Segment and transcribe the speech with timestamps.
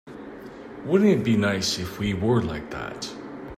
[0.85, 3.13] Wouldn't it be nice if we were like that?